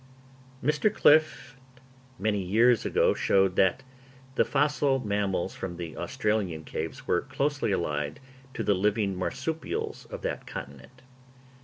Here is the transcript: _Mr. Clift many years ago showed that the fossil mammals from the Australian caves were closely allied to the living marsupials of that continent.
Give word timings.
_Mr. 0.67 0.91
Clift 0.91 1.55
many 2.17 2.41
years 2.41 2.87
ago 2.87 3.13
showed 3.13 3.55
that 3.55 3.83
the 4.33 4.43
fossil 4.43 4.97
mammals 4.97 5.53
from 5.53 5.77
the 5.77 5.95
Australian 5.95 6.63
caves 6.63 7.05
were 7.05 7.21
closely 7.21 7.71
allied 7.71 8.19
to 8.55 8.63
the 8.63 8.73
living 8.73 9.15
marsupials 9.15 10.05
of 10.05 10.23
that 10.23 10.47
continent. 10.47 11.03